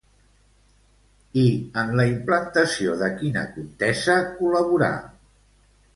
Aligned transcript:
I 1.41 1.43
en 1.83 1.93
la 2.01 2.07
implantació 2.13 2.95
de 3.03 3.13
quina 3.21 3.47
contesa 3.59 4.17
col·laborà? 4.41 4.93